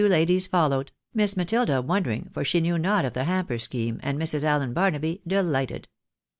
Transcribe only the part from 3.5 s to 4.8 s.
scheme, and Mrs. Allen